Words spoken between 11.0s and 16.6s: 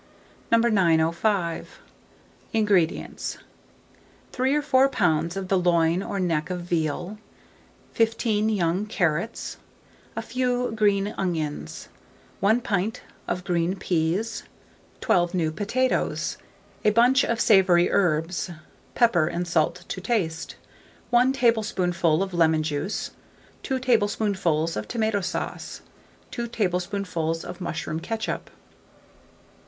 onions, 1 pint of green peas, 12 new potatoes,